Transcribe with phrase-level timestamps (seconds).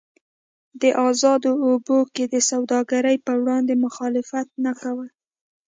[0.81, 5.07] په ازادو اوبو کې د سوداګرۍ پر وړاندې مخالفت نه کول.